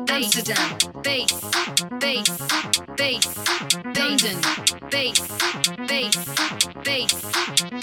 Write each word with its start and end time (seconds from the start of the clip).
Amsterdam, 0.09 0.77
bass, 1.03 1.31
bass, 1.99 2.29
bass, 2.95 3.25
London, 3.97 4.37
bass, 4.89 5.19
bass, 5.87 6.42
bass, 7.03 7.15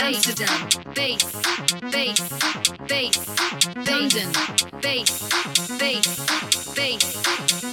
Amsterdam, 0.00 0.69
bass, 0.95 1.25
bass, 1.91 2.21
bass, 2.89 3.19
London, 3.89 4.33
bass, 4.81 5.11
bass, 5.79 6.07
bass, 6.75 7.03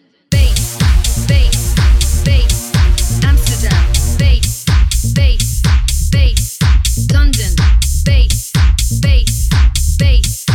bass, 9.00 9.50
bass, 9.98 10.46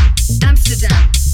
Amsterdam. 0.43 1.26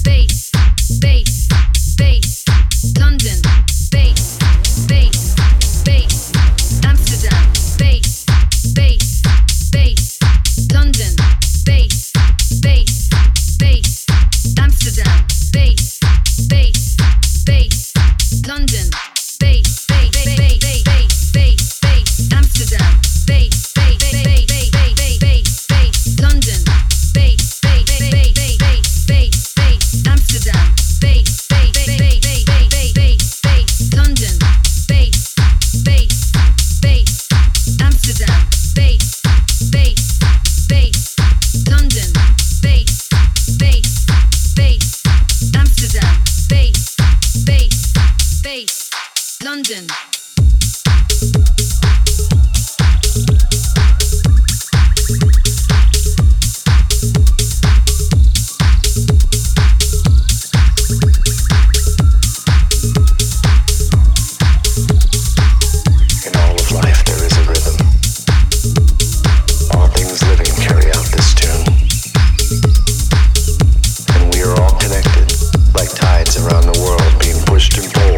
around 76.63 76.73
the 76.73 76.81
world 76.81 77.19
being 77.19 77.39
pushed 77.45 77.77
and 77.77 77.93
pulled. 77.93 78.12